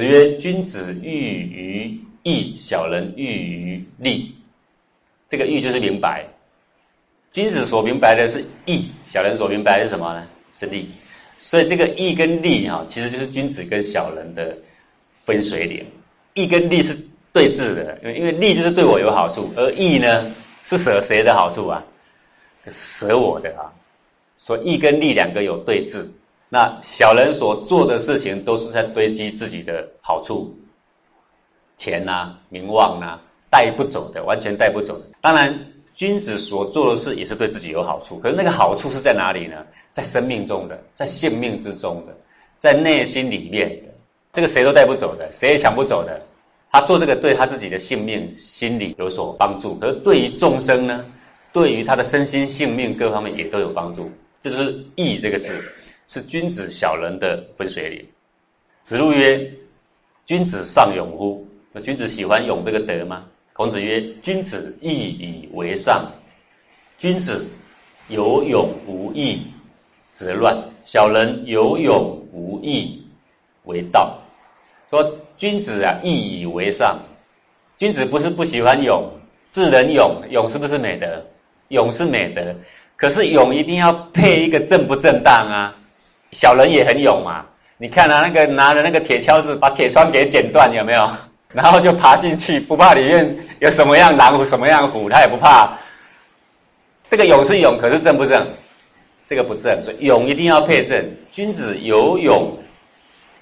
[0.00, 4.34] 子曰：“君子喻于义，小人喻于利。”
[5.28, 6.24] 这个喻就是明白，
[7.32, 10.26] 君子所明白的是义，小人所明白的是什么呢？
[10.54, 10.88] 是利。
[11.38, 14.56] 所以这个义跟利啊，其实就是君子跟小人的
[15.10, 15.84] 分水岭。
[16.32, 16.96] 义跟利是
[17.34, 21.84] 对峙的，因为因为利就是对我有好处，而义呢是舍谁的好处啊？
[22.70, 23.70] 舍我的啊。
[24.38, 26.06] 所以义跟利两个有对峙。
[26.50, 30.58] 那小人所做的事情都是在堆积自己的好处，
[31.78, 33.20] 钱呐、名望呐。
[33.52, 35.06] 带不走的，完全带不走的。
[35.20, 39.66] 当然，君子所做的事也是对自己有好处，可是那个好处是在哪里呢？
[39.90, 42.16] 在生命中的，在性命之中的，
[42.58, 43.88] 在内心里面的。
[44.32, 46.22] 这个谁都带不走的，谁也抢不走的。
[46.70, 51.04] 他做这个对他自己的性命、心理有所帮助，可是对于众生呢？
[51.52, 54.08] 对于他的身心、性命各方面也都有帮助。
[54.40, 55.48] 这就是义这个字，
[56.12, 58.04] 是君子小人的分水岭。
[58.82, 59.52] 子路曰
[60.26, 63.26] ：“君子尚勇乎？”那君子喜欢勇这个德吗？
[63.52, 66.10] 孔子曰：“君子义以为上。
[66.98, 67.46] 君子
[68.08, 69.52] 有勇无义，
[70.10, 73.06] 则乱；小人有勇无义，
[73.62, 74.18] 为道。”
[74.90, 77.02] 说君子啊，义以为上。
[77.78, 79.12] 君子不是不喜欢勇，
[79.52, 81.24] 智人勇，勇是不是美德？
[81.68, 82.56] 勇是美德，
[82.96, 85.76] 可是勇一定要配一个正不正当啊。
[86.32, 87.44] 小人也很勇嘛，
[87.78, 91.10] 你看啊，那个拿着那个铁锹子把铁窗给剪断，有没有？
[91.52, 95.76] 然后就爬进去，不怕里面有什么样狼虎什么样虎，他也不怕。
[97.10, 98.46] 这个勇是勇，可是正不正？
[99.26, 101.04] 这个不正，所以勇一定要配正。
[101.32, 102.56] 君子有勇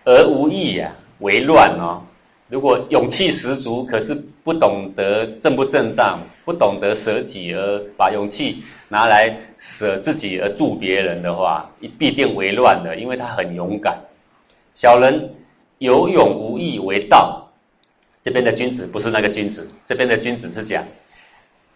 [0.05, 2.03] 而无义呀，为乱哦。
[2.49, 13.99] 如果勇气十足，可是不懂得正不正当，不懂得舍己而把勇气拿来舍自己而助别人的话，必定为乱的，因为他很勇敢。
[14.75, 15.35] 小人
[15.77, 17.51] 有勇无义为道。
[18.23, 20.83] 这边的君子不是那个君子，这边的君子是讲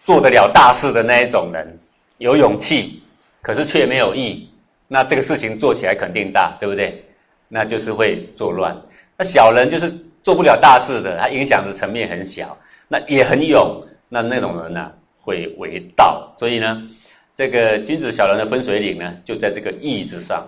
[0.07, 1.79] 做得了大事的那一种人，
[2.17, 3.03] 有勇气，
[3.43, 4.49] 可是却没有义，
[4.89, 7.05] 那这个事情做起来肯定大，对不对？
[7.49, 8.81] 那就是会作乱。
[9.19, 12.57] 那小人就是做不了大事的，他影响的层面很小，
[12.89, 16.35] 那也很勇，那那种人呢会为道。
[16.39, 16.89] 所以呢，
[17.35, 20.47] 这个君子小人的分水岭呢，就在这个义之上。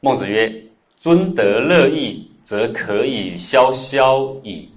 [0.00, 0.52] 孟子曰
[0.98, 4.70] ：“尊德乐义，则可以消消矣。”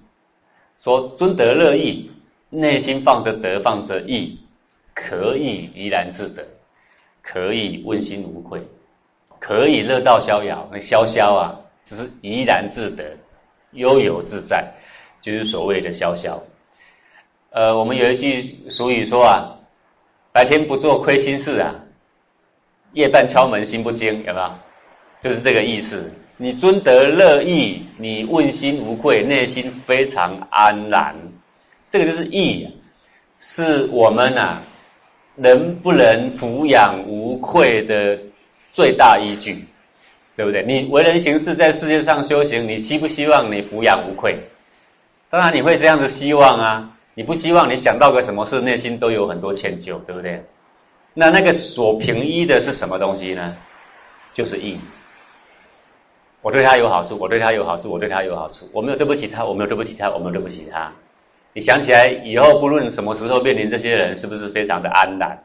[0.79, 2.09] 说尊德乐义，
[2.50, 4.40] 内心放着德，放着义，
[4.94, 6.47] 可以怡然自得，
[7.22, 8.62] 可以问心无愧，
[9.40, 10.69] 可以乐道逍遥。
[10.72, 13.17] 那潇潇啊，只是怡然自得，
[13.77, 14.73] 悠游自在，
[15.21, 16.39] 就是所谓的潇潇。
[17.51, 19.59] 呃，我们有一句俗语说啊，
[20.33, 21.75] 白天不做亏心事啊，
[22.91, 24.51] 夜半敲门心不惊，有没有？
[25.21, 26.11] 就是这个意思。
[26.39, 31.16] 你尊德乐义，你问心无愧，内心非常安然，
[31.89, 32.67] 这个就是义，
[33.39, 34.61] 是我们呐
[35.35, 38.19] 能不能抚养无愧的
[38.71, 39.66] 最大依据，
[40.37, 40.63] 对不对？
[40.63, 44.37] 你为人行事，在世界上修行，你希不希望你抚养无愧？
[45.31, 50.45] 当然你会这样子希望啊，你不希望你想到个什么事，内心都有很多歉疚，对不对？
[51.15, 53.57] 那那个所凭依的是什么东西呢？
[54.35, 54.79] 就是义。
[56.43, 58.69] 我对他有好处，我对他有好处，我对他有好处。
[58.71, 60.93] 我没有对不起他，我没有对不起他，我没有对不起他。
[61.53, 65.43] 你想起来以后，不论什么时候面临这些人，是不是非常的安然？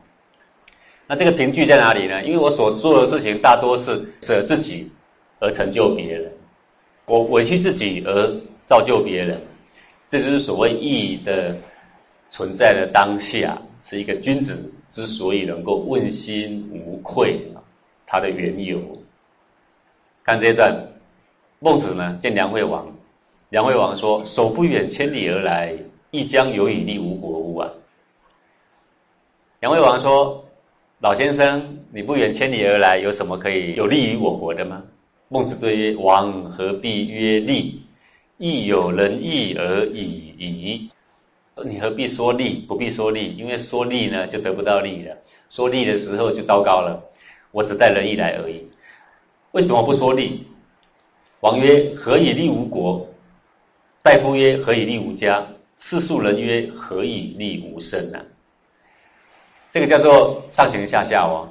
[1.13, 2.25] 那这个凭据在哪里呢？
[2.25, 4.91] 因为我所做的事情大多是舍自己
[5.41, 6.33] 而成就别人，
[7.05, 9.39] 我委屈自己而造就别人，
[10.09, 11.55] 这就是所谓义的
[12.31, 17.61] 存在的当下，是一个君子之所以能够问心无愧啊，
[18.07, 18.81] 他的缘由。
[20.25, 20.75] 看这一段。
[21.59, 22.91] 孟子呢见梁惠王，
[23.51, 25.77] 梁惠王说：“手不远千里而来，
[26.11, 27.71] 亦将有以利无国乎？”啊，
[29.61, 30.42] 梁惠王说
[31.03, 34.85] ：“老先生，你不远千里而来，有什么可以有利于我国的吗？”
[35.29, 37.83] 孟子对曰：“王何必曰利？
[38.39, 40.01] 亦有仁义而已
[40.39, 40.89] 矣。
[41.65, 42.65] 你何必说利？
[42.69, 45.17] 不必说利，因为说利呢就得不到利了。
[45.51, 47.03] 说利的时候就糟糕了。
[47.51, 48.65] 我只带仁义来而已。
[49.51, 50.47] 为什么不说利？”
[51.43, 53.05] 王曰：“何以利吾国？”
[54.05, 55.45] 大夫曰：“何以利吾家？”
[55.81, 58.21] 世庶人曰：“何以利吾身？”呢？
[59.73, 61.49] 这个叫做上行下效哦。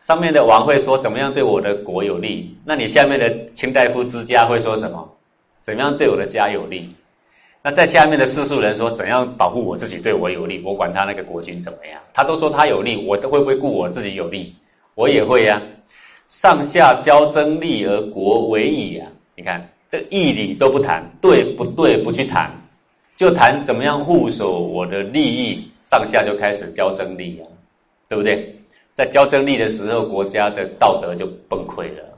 [0.00, 5.10] 上面的王会说怎么样对我的国有利，那你下面的卿大夫之家会说什么？
[5.60, 6.94] 怎么样对我的家有利？
[7.62, 10.62] 那在下面的世俗人说怎样保护我自己对我有利？
[10.62, 14.54] 我管他那个国君怎么样，他都说他有利，我都会不会顾我自己有利？
[14.94, 15.60] 我也会呀。
[16.28, 19.08] 上下交争利而国为矣啊。
[19.34, 21.96] 你看，这义理都不谈，对不对？
[21.96, 22.50] 不去谈，
[23.16, 27.48] 就谈怎么样护守我的利益，上下就开始交争利啊，
[28.14, 28.54] 对不对？
[28.94, 32.16] 在交争利的时候，国家的道德就崩溃了。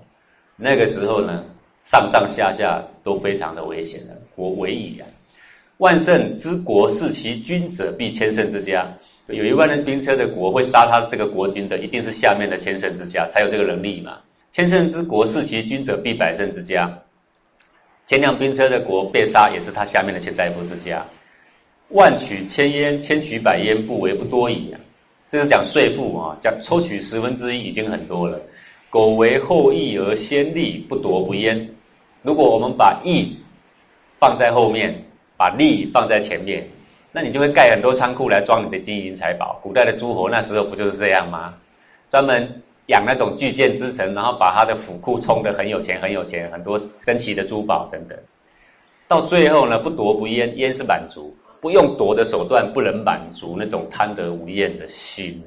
[0.56, 1.42] 那个时候呢，
[1.82, 4.08] 上上下下都非常的危险了。
[4.34, 5.08] 国为矣啊！
[5.78, 8.92] 万乘之国，视其君者，必千乘之家。
[9.28, 14.18] 有一万人兵车的国，会杀他这个国君的，一定是下面的千乘之家才有这个能力嘛。
[14.52, 16.98] 千乘之国，视其君者，必百乘之家。
[18.06, 21.06] 千辆兵车的国被杀，也是他下面的千大夫之家。
[21.88, 24.80] 万取千烟，千取百烟，不为不多矣啊！
[25.28, 28.40] 这是讲税赋啊，讲抽取十分之一已经很多了。
[28.90, 31.68] 苟为后义而先利，不夺不焉。
[32.22, 33.36] 如果我们把义
[34.18, 35.04] 放在后面，
[35.36, 36.68] 把利放在前面，
[37.12, 39.58] 那你就会盖很多仓库来装你的金银财宝。
[39.62, 41.54] 古代的诸侯那时候不就是这样吗？
[42.08, 48.16] 专门养那种巨舰之臣，然后把他的府库充得很有钱，很有钱，很多珍奇的珠宝等等。
[49.08, 51.36] 到最后呢，不夺不焉，焉是满足，
[51.66, 55.42] 不用夺的手段，不能满足那种贪得无厌的心。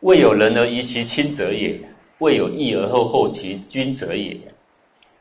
[0.00, 1.80] 未有人而遗其亲者也。
[2.18, 4.36] 未有义而后后其君者也，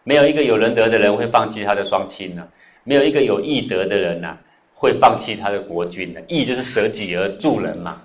[0.04, 2.50] 没有一个有仁德的人会放弃他的双亲呢，
[2.84, 4.40] 没有一个有义德的人呐
[4.74, 6.22] 会放弃他的国君的。
[6.28, 8.02] 义就是舍己而助人嘛，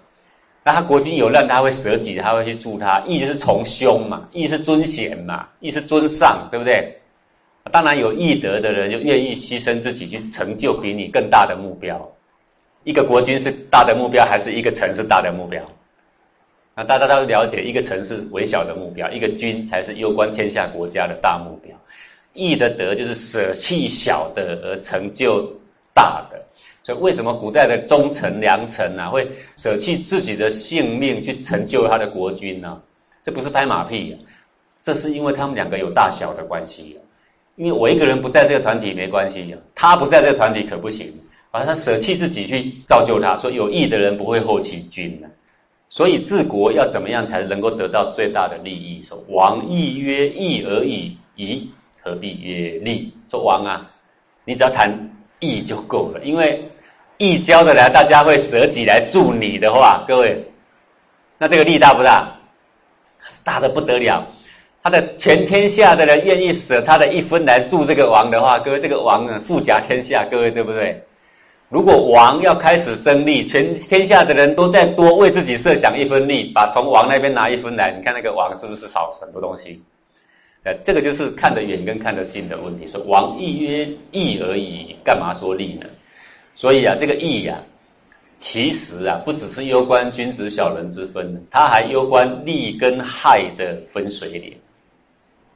[0.63, 3.01] 那他国君有难，他会舍己，他会去助他。
[3.09, 7.01] 义就是从兄嘛，义是尊贤嘛，义是尊上，对不对？
[7.71, 12.13] 当然有义德的人就愿意牺牲自己去成就比你更大的目标。
[12.85, 15.63] 一个国君是大的目标，还是一个城是大的目标？
[16.75, 21.77] 那大家都了解，一个城市微小的目标，一个君才是攸关天下国家的大目标。
[22.33, 25.61] 义的德就是舍弃小的而成就
[25.95, 26.43] 大的。
[26.83, 32.83] 所以为什么古代的忠臣良臣啊，会舍弃自己的性命去成就他的国君呢？
[33.23, 34.17] 这不是拍马屁，
[34.83, 36.99] 这是因为他们两个有大小的关系。
[37.57, 41.13] 因为我一个人不在这个团体没关系，他不在这个团体可不行。
[41.51, 45.29] 而他舍弃自己去造就他，说有义的人不会后弃君呢。
[45.91, 49.05] 所以治国要怎么样才能够得到最大的利益？
[49.07, 51.71] 说王义曰义而已，矣
[52.01, 53.13] 何必曰利？
[53.31, 53.91] 说王啊，
[54.47, 55.11] 你只要谈
[55.41, 56.71] 义就够了，因为
[57.19, 60.47] 义交的来，大家会舍己来助你的话，各位，
[61.37, 62.39] 那这个利大不大？
[63.45, 64.27] 大的不得了。
[64.83, 71.03] 他的全天下的人愿意舍他的一分来助这个王的话，各位这个王呢，富甲天下，各位对不对？
[71.69, 79.81] 如果王要开始争利，全天下的人都在多为自己设想一分利，把从王那边拿一分来，你看那个王是不是少很多东西？
[80.65, 82.87] 呃，这个就是看得远跟看得近的问题。
[82.89, 85.87] 说王义曰义而已，干嘛说利呢？
[86.55, 87.61] 所以啊，这个义呀，
[88.39, 94.57] 其实啊，不只是攸关君子小人之分，它还攸关利跟害的分水岭。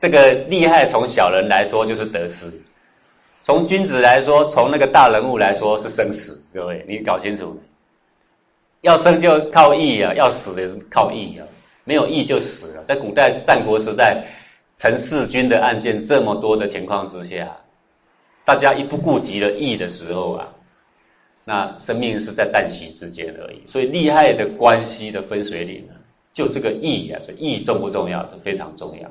[0.07, 2.47] 这个利害从小人来说就是得失。
[3.43, 7.61] 从君子来说，从那个大人物来说是生死，各位你搞清楚，
[8.83, 11.47] 要生就靠义啊，要死也靠义啊，
[11.83, 12.85] 没有义就死了。
[12.85, 14.25] 在古代战国时代，
[14.77, 17.57] 陈弑君的案件这么多的情况之下，
[18.45, 20.49] 大家一不顾及了义的时候啊，
[21.43, 23.61] 那生命是在旦夕之间而已。
[23.67, 25.95] 所以利害的关系的分水岭呢，
[26.33, 28.23] 就这个义啊，所以义重不重要？
[28.31, 29.11] 这非常重要。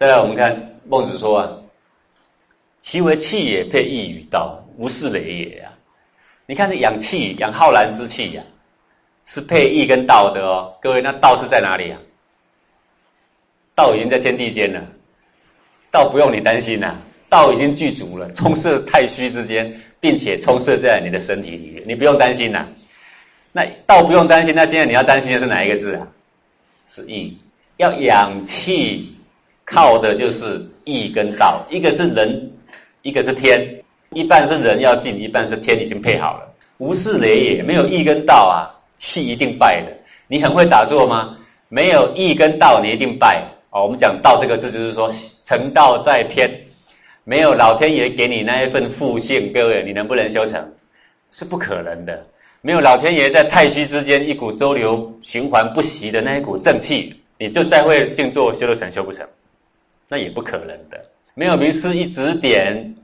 [0.00, 1.58] 再来我们看孟子说啊。
[2.80, 5.72] 其为气也，配义与道，无是累也呀。
[6.46, 8.42] 你看这养气，养浩然之气呀，
[9.26, 10.78] 是配义跟道的哦。
[10.80, 12.00] 各位，那道是在哪里啊？
[13.74, 14.82] 道已经在天地间了，
[15.90, 16.96] 道不用你担心呐，
[17.28, 22.68] 道已经具足了，充斥太虚之间，并且充斥在你的身体里面，你不用担心呐。
[23.52, 26.08] 那道不用担心，那现在你要担心的是哪一个字啊？
[26.88, 27.36] 是义。
[27.76, 29.09] 要养气，
[29.70, 32.50] 靠的就是义跟道，一个是人。
[33.02, 36.52] 一个是天，一半是人要进，一半是天已经配好了。
[36.76, 39.86] 无事雷也，没有义跟道啊，气一定败的。
[40.28, 41.38] 你很会打坐吗？
[41.70, 43.42] 没有义跟道，你一定败。
[43.70, 45.10] 哦，我们讲道这个字，就是说
[45.46, 46.50] 成道在天，
[47.24, 50.72] 没有老天爷给你那一份复性，各位你能不能修成？
[51.30, 52.26] 是不可能的。
[52.60, 59.26] 没有老天爷在太虚之间一股周流循环不息的那一股正气，你就再会静坐修得成修不成？
[60.10, 61.00] 那也不可能的。
[61.34, 62.96] 没有名师一指点，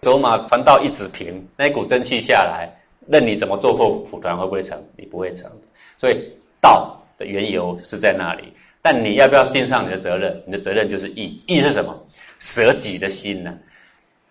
[0.00, 2.68] 走马传道一指平，那一股真气下来，
[3.06, 4.82] 任你怎么做破蒲团会不会成？
[4.96, 5.50] 你不会成。
[5.98, 6.32] 所以
[6.62, 10.42] 道的缘由是在那里，但你要不要尽上你的责任？
[10.46, 11.42] 你的责任就是义。
[11.46, 12.06] 义是什么？
[12.38, 13.58] 舍己的心呢？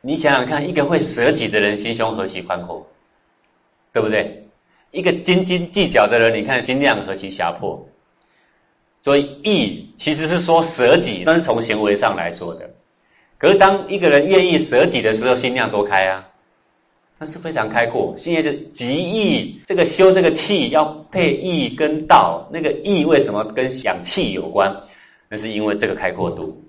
[0.02, 2.88] 你想想看，一个会舍己的人，心胸何其宽阔，
[3.94, 4.48] 对不对？
[4.90, 7.88] 一个斤斤计较的人，你看心量何其狭迫。
[9.06, 12.72] 所以义其实是说舍己，但是从行为上来说的。
[13.38, 16.30] 可是当一个人愿意舍己的时候，心量多开啊，
[17.20, 18.16] 那是非常开阔。
[18.18, 24.76] 现在就极意，这个修这个气要配意跟道，那个意为什么跟养气有关？
[25.30, 26.64] 那是因为这个开阔度。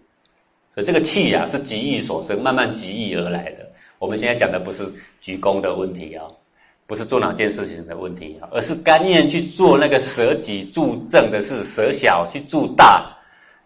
[0.75, 3.71] 所以这个气呀，是极意所生，慢慢极意而来的。
[3.99, 6.27] 我们现在讲的不是鞠躬的问题啊，
[6.87, 13.17] 不是做哪件事情的问题，而是甘愿去做那个舍己助正的事，舍小去助大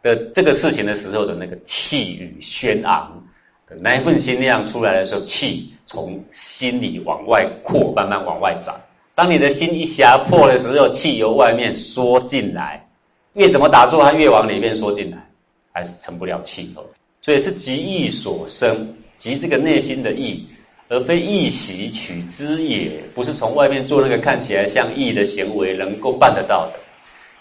[0.02, 3.22] 的这个事情的时候的那个气宇轩昂
[3.68, 8.80] 的那一份心量出来的时候，气从心里往外扩，慢慢往外长。
[9.14, 12.88] 当你的心一狭破的时候，气由外面缩进来，
[13.34, 15.28] 越怎么打坐，它越往里面缩进来，
[15.72, 16.86] 还是成不了气候。
[17.20, 18.94] 所以是极意所生。
[19.18, 20.48] 即这个内心的意，
[20.90, 26.80] 而非易习取之也，不是从外面做那个看起来像易的行为能够办得到的。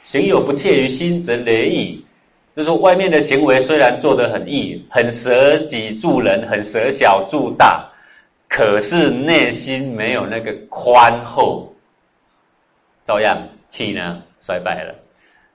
[0.04, 2.06] 行有不切于心，则雷矣。
[2.56, 7.90] 就是说，外面的行为虽然做得很易，很舍己助人，很舍小助大，
[8.48, 11.74] 可是内心没有那个宽厚，
[13.04, 14.94] 照样气呢衰败了。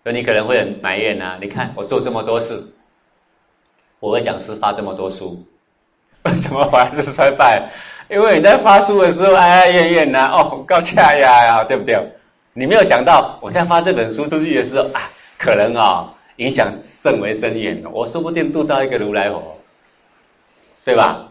[0.03, 2.61] 所以你可能会很埋怨啊，你看我做这么多事，
[4.01, 5.47] 我为讲师发这么多书。
[6.25, 7.71] 为什么还是衰败？
[8.11, 11.99] 因为你在发书的时候哀哀怨怨呐，哦，高恰呀呀，对不对？
[12.53, 19.59] 你没有想到我在发这本书出去的时候啊，可能啊影响甚为深远，我说不定度到一个如来佛，
[20.85, 21.29] 对吧？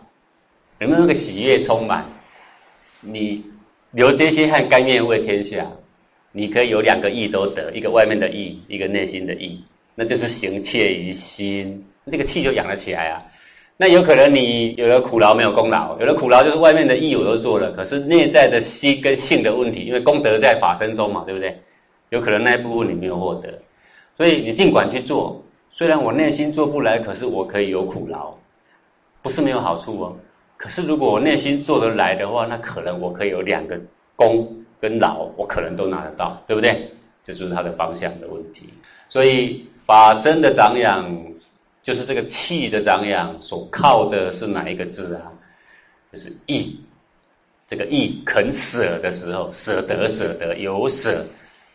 [0.79, 2.05] 有没有那个喜悦充满？
[2.99, 3.45] 你
[3.91, 5.65] 留这些汗甘愿为天下，
[6.31, 9.63] 你可以有两个义都得，一个外面的义，一个内心的义，
[9.95, 13.23] 那就是行切于心，这个气就养得起来啊。
[13.83, 21.53] 那有可能你有了苦劳没有功劳，有了苦劳就是外面的义我都做了，可是内在的心跟性的问题，因为功德在法身中嘛，对不对？
[22.07, 23.59] 有可能那一部分你没有获得，
[24.15, 28.33] 所以你尽管去做，虽然我内心做不来，可是我可以有苦劳，
[29.21, 30.15] 不是没有好处哦。
[30.55, 33.77] 可是如果我内心做得来的话，那可能我可以有两个
[34.15, 34.47] 功
[34.79, 36.89] 跟劳，我可能都拿得到，对不对？
[37.21, 38.69] 这就是它的方向的问题。
[39.09, 41.32] 所以法身的长养。
[41.83, 45.29] 就是这个气的长养，所靠的是哪一个字啊？
[46.11, 46.79] 就是义。
[47.67, 51.25] 这个义肯舍的时候，舍得舍得有舍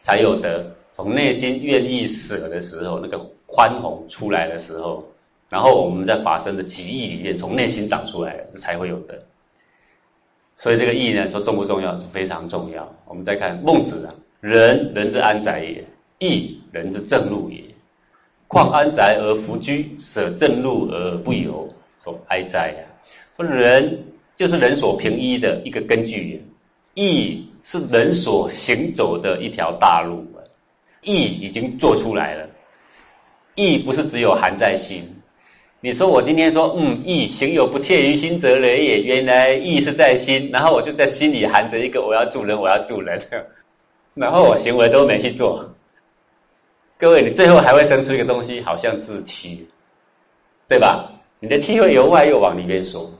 [0.02, 0.74] 才有得。
[0.94, 5.08] 从内心愿意舍的时候，那个宽宏出来的时候，
[5.48, 9.22] 然后我们在法身的极意里面，从内心长出来，才会有得。
[10.56, 11.96] 所以这个义呢，说重不重要？
[11.98, 12.94] 是非常重要。
[13.06, 15.84] 我们再看孟子啊，人人之安宅也，
[16.18, 17.62] 义人之正路也。
[18.48, 21.68] 况安宅而弗居，舍正路而不游，
[22.02, 22.84] 说哀哉呀！
[23.36, 26.42] 说人就是人所凭依的一个根据，
[26.94, 30.24] 义是人所行走的一条大路
[31.02, 32.48] 义已经做出来了，
[33.54, 35.14] 义不是只有含在心。
[35.80, 39.00] 你说我今天说，嗯，义行有不切于心则雷也。
[39.02, 43.20] 原来义是在心，然后我就在心里含着一个我要助人，我要助人，
[44.14, 45.74] 然后我行为都没去做。
[47.00, 49.68] 各位，你最后还会生出一个东西，好像自欺，
[50.66, 51.12] 对吧？
[51.38, 53.14] 你的气会由外又往里面缩，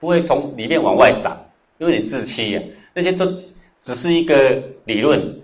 [0.00, 1.36] 不会从里面往外长，
[1.78, 2.60] 因为你自欺呀。
[2.92, 3.26] 那些都
[3.78, 5.42] 只是一个理论，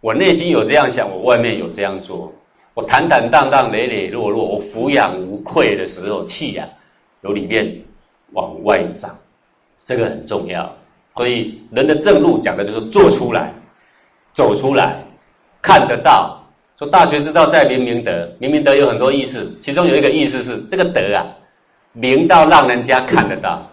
[0.00, 2.32] 我内心有这样想，我外面有这样做，
[2.72, 6.68] 我坦坦荡荡、磊磊落落，我俯仰无愧的时候，气呀
[7.22, 7.82] 由里面
[8.30, 9.10] 往外长，
[9.82, 10.72] 这个很重要。
[11.16, 13.52] 所以人的正路讲的就是做出来、
[14.32, 15.02] 走出来、
[15.60, 16.40] 看得到。
[16.76, 21.24] 说大学之道在明明德，明明德有很多意思，其中有一个意思是这个德啊，
[21.92, 23.70] 明到让人家看得到，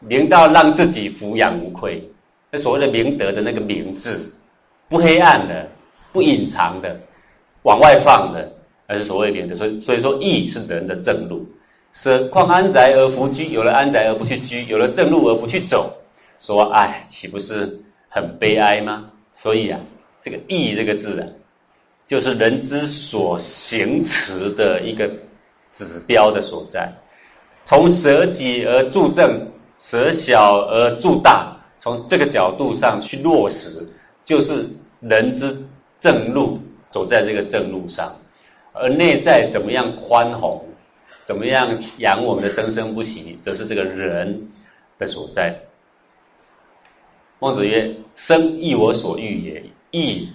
[0.00, 2.06] 明到让自己俯仰无愧。
[2.50, 4.34] 那所谓的明德的那个明字，
[4.90, 5.66] 不黑暗的，
[6.12, 7.00] 不隐藏的，
[7.62, 8.52] 往外放的，
[8.86, 9.54] 而是所谓明德。
[9.54, 11.46] 所以所以说义是人的正路。
[11.94, 15.94] 舍况安宅而弗居，有了安宅而不去居，有了正路而不去走，
[16.38, 17.80] 说哎，岂不是
[18.10, 19.10] 很悲哀吗？
[19.40, 19.80] 所以啊，
[20.20, 21.26] 这个义这个字啊。
[22.12, 25.10] 就是人之所行持的一个
[25.72, 26.92] 指标的所在，
[27.64, 33.88] 从舍己而助正，舍小而助大，从这个角度上去落实，
[34.26, 34.68] 就是
[35.00, 35.56] 人之
[35.98, 36.58] 正路，
[36.90, 38.14] 走在这个正路上，
[38.74, 40.62] 而内在怎么样宽宏，
[41.24, 44.50] 怎么样养我们的生生不息，则是这个人
[44.98, 45.58] 的所在。
[47.38, 50.28] 孟子曰：“生亦我所欲也，义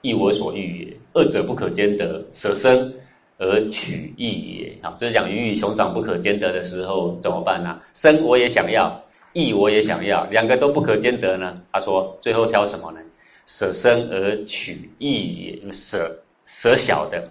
[0.00, 2.94] 亦我所欲也。”二者不可兼得，舍生
[3.38, 4.78] 而取义也。
[4.82, 7.80] 啊，就是讲鱼与熊掌不可兼得的时候怎么办呢？
[7.94, 11.62] 生我也想要，义我也想要，两个都不可兼得呢。
[11.72, 13.00] 他说最后挑什么呢？
[13.46, 17.28] 舍生而取义也，舍舍小的，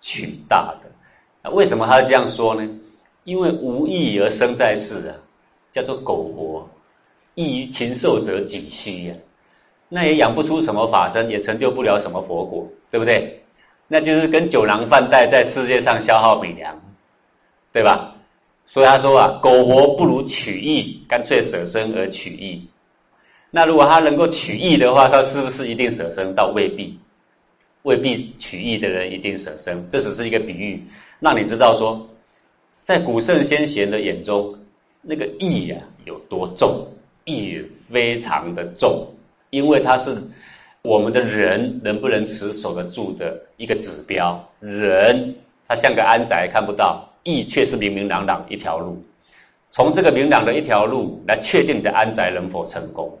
[0.00, 0.90] 取大的。
[1.42, 2.68] 那为什么他要这样说呢？
[3.24, 5.16] 因为无义而生在世啊，
[5.72, 6.68] 叫做苟活。
[7.34, 9.14] 异于禽兽者几虚呀？
[9.88, 13.42] 那也养不出什么法身，也成就不了什么佛果，对不对？
[13.88, 16.82] 那就是跟酒囊饭袋在世界上消耗米粮，
[17.72, 18.16] 对吧？
[18.66, 22.68] 所以他说啊，苟活不如取义，干脆舍身而取义。
[23.52, 26.34] 那如果他能够取义的话，他是不是一定舍身？
[26.34, 26.98] 倒未必，
[27.82, 29.88] 未必取义的人一定舍身。
[29.88, 30.82] 这只是一个比喻，
[31.20, 32.08] 让你知道说，
[32.82, 34.58] 在古圣先贤的眼中，
[35.00, 36.88] 那个义呀有多重，
[37.24, 39.06] 义非常的重。
[39.50, 40.16] 因为它是
[40.82, 44.48] 我们的人能不能持守得住的一个指标。
[44.60, 45.34] 人
[45.68, 49.04] 他像个安宅看不到，义却是明明朗朗一条路。
[49.72, 53.18] 从这个明朗的一条路来确定你的安宅能否成功，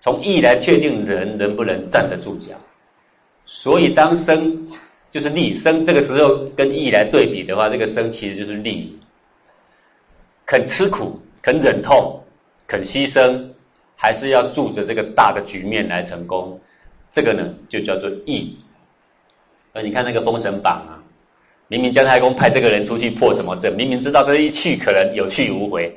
[0.00, 2.54] 从义来确定人能不能站得住脚。
[3.46, 4.68] 所以当生
[5.10, 8.98] 就是利生，这个时候跟义来对比的话，这个生其实就是利，
[10.44, 12.22] 肯吃苦，肯忍痛，
[12.66, 13.53] 肯牺牲。
[14.04, 16.60] 还是要住着这个大的局面来成功，
[17.10, 18.58] 这个呢就叫做义。
[19.72, 21.00] 而你看那个封神榜啊，
[21.68, 25.90] 明明姜太公派这个人出去破什么阵，明明知道这一去可能有去无回，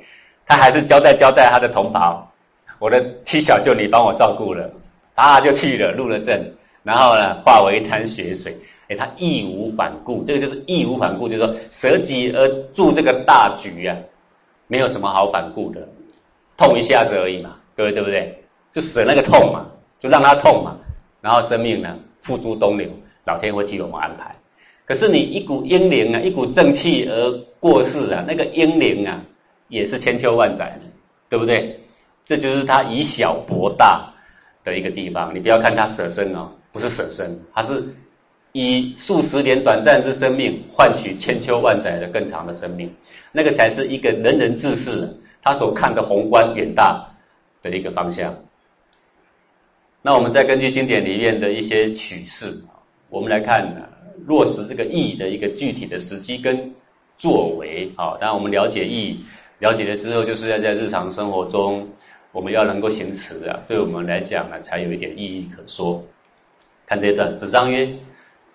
[0.45, 2.31] 他还是交代交代他的同袍，
[2.79, 4.71] 我的妻小舅你帮我照顾了，
[5.15, 8.55] 啊就去了入了阵，然后呢化为一滩血水，
[8.87, 13.97] 哎他义无反顾，这个就是义无反顾，就是说舍己而助这个大局啊，
[14.67, 15.89] 没有什么好反顾的，
[16.55, 17.55] 痛一下子而已嘛。
[17.77, 18.43] 各位对不对？
[18.71, 19.67] 就舍那个痛嘛，
[19.99, 20.75] 就让他痛嘛，
[21.21, 22.89] 然后生命呢付诸东流，
[23.25, 24.35] 老天会替我们安排。
[24.83, 29.21] 可是你一股英灵啊，一股正气而过世啊，那个英灵啊，
[29.67, 30.89] 也是千秋万载的，
[31.29, 31.79] 对不对？
[32.25, 34.11] 这就是他以小博大
[34.65, 35.33] 的一个地方。
[35.35, 37.83] 你不要看他舍身哦，不是舍身，他是
[38.53, 42.91] 以数十年短暂之生命换取千秋万载的更长的生命，
[43.31, 45.07] 那个才是一个人人自视
[45.43, 47.07] 他所看的宏观远大。
[47.61, 48.35] 的一个方向。
[50.01, 52.61] 那我们再根据经典里面的一些启示，
[53.09, 53.89] 我们来看
[54.25, 56.73] 落实这个义的一个具体的时机跟
[57.17, 57.91] 作为。
[57.97, 59.25] 啊，当然我们了解义，
[59.59, 61.89] 了解了之后，就是要在日常生活中，
[62.31, 66.05] 我们要能够行持啊，对我们来讲呢，才有一点意义可说。
[66.85, 67.89] 看这一段，子张曰：“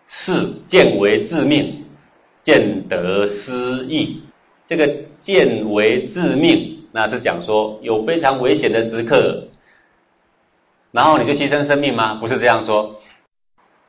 [0.09, 1.85] 是见为致命，
[2.41, 4.23] 见得失义。
[4.67, 4.89] 这个
[5.21, 9.49] 见为致命。”那是讲说有非常危险的时刻，
[10.91, 12.15] 然后你就牺牲生命吗？
[12.21, 13.01] 不是这样说。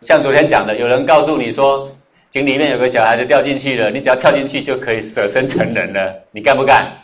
[0.01, 1.91] 像昨天讲的，有人告诉你说
[2.31, 6.95] 井里面有个小孩子掉进去了，你只要跳进去就可以舍身成人了，你干不干？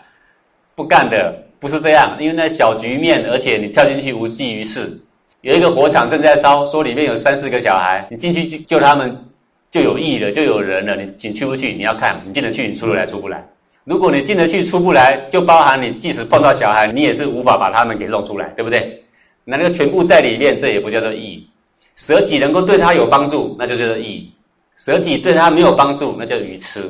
[0.75, 2.17] 不干的，不是这样。
[2.19, 5.01] 因为那小局面，而且你跳进去无济于事。
[5.41, 9.25] 有一个火场正在烧，说里面有三四个小孩，你进去救救他们
[9.69, 10.95] 就有意义了，就有人了。
[10.95, 11.73] 你进去不去？
[11.73, 13.45] 你要看你进得去，你出得来出不来。
[13.89, 19.01] 如果你进得去出不来，就包含你即使碰到小孩，你也是无法把他们给弄出来，对不对？
[19.45, 21.49] 那那个全部在里面，这也不叫做义。
[21.95, 24.31] 舍己能够对他有帮助，那就叫做义；
[24.77, 26.81] 舍己对他没有帮助，那叫愚痴，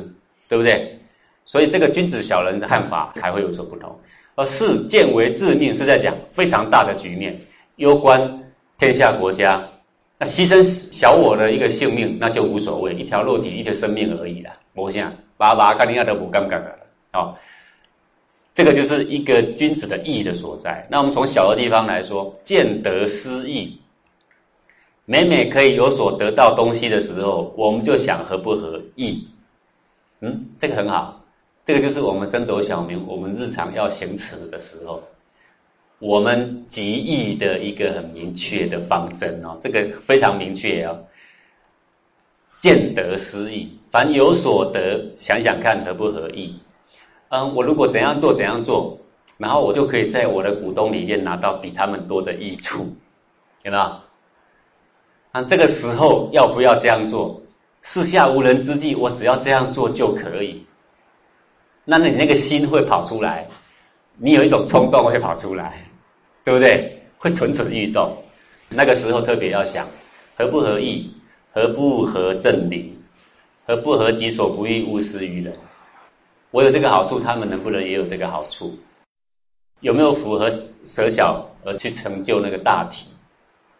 [0.46, 0.98] 对不对？
[1.46, 3.98] 所以这个君子小人的看法还会有所不同。
[4.34, 7.40] 而事见为致命，是在讲非常大的局面，
[7.76, 8.42] 攸关
[8.78, 9.66] 天下国家，
[10.18, 16.79] 那牺牲小我的一个性命，那就无所谓，一条肉体，一条生命而已啦，我想爸爸干你亚都不尴尬的。
[17.12, 17.38] 好，
[18.54, 20.86] 这个就是一个君子的义的所在。
[20.90, 23.80] 那我们从小的地方来说，见得失义，
[25.06, 29.28] 每每可以有所得到东西的时候，我们就想合不合义。
[30.20, 31.24] 嗯，这个很好，
[31.64, 35.02] 这个就是我们升斗小明，我们日常要行持的时候，
[35.98, 41.06] 我们极义的一个很明确的方针哦，这个非常明确哦。
[42.60, 46.60] 见得失义，凡有所得，想想看合不合义。
[47.30, 48.98] 嗯，我如果怎样做怎样做，
[49.38, 52.96] 然后我就可以在我的股东里面拿到比他们多的益处，
[53.62, 54.00] 有没有？
[55.32, 57.40] 那这个时候要不要这样做？
[57.82, 60.66] 四下无人之际，我只要这样做就可以。
[61.84, 63.46] 那你那个心会跑出来，
[64.16, 65.86] 你有一种冲动会跑出来，
[66.44, 67.00] 对不对？
[67.16, 68.16] 会蠢蠢欲动。
[68.68, 69.86] 那个时候特别要想
[70.36, 71.14] 合不合意，
[71.52, 72.98] 合不合正理，
[73.66, 75.54] 合不合己所不欲，勿施于人。
[76.50, 78.76] 我有这个好处，他们能不能也有这个好处？
[79.80, 80.50] 有没有符合
[80.84, 83.06] 舍小而去成就那个大体？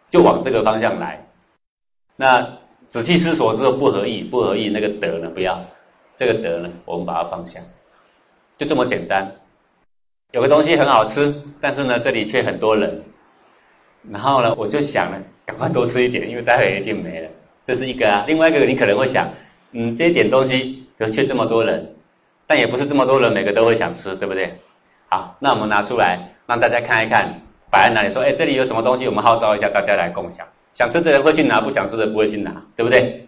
[0.09, 1.27] 就往这个方向来。
[2.15, 2.57] 那
[2.87, 5.29] 仔细思索之后不合意，不合意那个德呢？
[5.29, 5.63] 不要
[6.17, 6.71] 这个德呢？
[6.85, 7.59] 我们把它放下，
[8.57, 9.31] 就这么简单。
[10.31, 13.03] 有个东西很好吃，但是呢这里却很多人。
[14.09, 17.29] 然后呢我就想呢，赶快多吃一点，因为待会一定没了。
[17.65, 18.23] 这是一个啊。
[18.25, 19.29] 另外一个你可能会想，
[19.73, 21.90] 嗯，这一点东西可却这么多人。
[22.51, 24.55] 但也不是这么多人每个都会想吃，对不对？
[25.07, 28.13] 好，那我们拿出来让大家看一看，摆在哪里？
[28.13, 29.07] 说，哎，这里有什么东西？
[29.07, 30.45] 我们号召一下大家来共享。
[30.73, 33.25] 想吃的人会去拿，不想吃的不会去拿，对不对？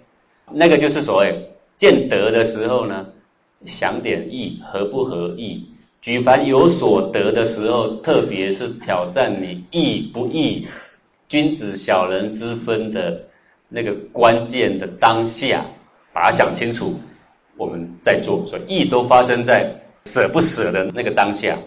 [0.51, 3.05] 那个就是所谓见得的时候呢，
[3.65, 5.69] 想点义合不合义？
[6.01, 10.67] 举凡有所得的时候，特别是挑战你义不义、
[11.29, 13.21] 君子小人之分的
[13.69, 15.63] 那个关键的当下，
[16.11, 16.99] 把它想清楚，
[17.57, 18.45] 我们在做。
[18.47, 19.73] 所以义都发生在
[20.05, 21.57] 舍不舍的那个当下。